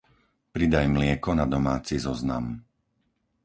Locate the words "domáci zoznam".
1.53-2.45